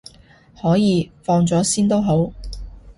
[0.59, 2.31] 可以，放咗先都好